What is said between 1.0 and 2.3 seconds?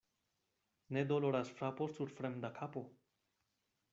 doloras frapo sur